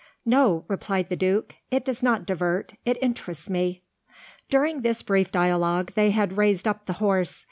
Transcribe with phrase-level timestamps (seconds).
[0.25, 3.83] "No," replied the Duke; "it does not divert, it interests me."
[4.49, 7.39] During this brief dialogue they had raised up the horse.